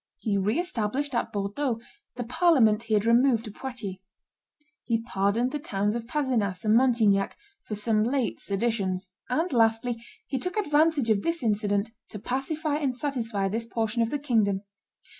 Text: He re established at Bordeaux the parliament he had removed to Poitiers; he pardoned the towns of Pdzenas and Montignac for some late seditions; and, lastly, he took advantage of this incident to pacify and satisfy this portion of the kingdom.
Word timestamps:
He 0.17 0.35
re 0.35 0.57
established 0.59 1.13
at 1.13 1.31
Bordeaux 1.31 1.79
the 2.15 2.23
parliament 2.23 2.81
he 2.81 2.95
had 2.95 3.05
removed 3.05 3.45
to 3.45 3.51
Poitiers; 3.51 3.97
he 4.83 4.99
pardoned 5.03 5.51
the 5.51 5.59
towns 5.59 5.93
of 5.93 6.07
Pdzenas 6.07 6.65
and 6.65 6.75
Montignac 6.75 7.37
for 7.61 7.75
some 7.75 8.03
late 8.03 8.39
seditions; 8.39 9.11
and, 9.29 9.53
lastly, 9.53 10.03
he 10.25 10.39
took 10.39 10.57
advantage 10.57 11.11
of 11.11 11.21
this 11.21 11.43
incident 11.43 11.91
to 12.09 12.17
pacify 12.17 12.77
and 12.77 12.95
satisfy 12.97 13.47
this 13.47 13.67
portion 13.67 14.01
of 14.01 14.09
the 14.09 14.17
kingdom. 14.17 14.63